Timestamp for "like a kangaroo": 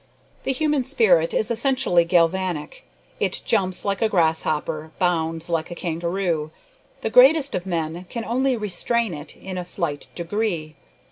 5.47-6.49